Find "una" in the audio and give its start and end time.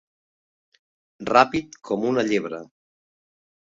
2.15-2.27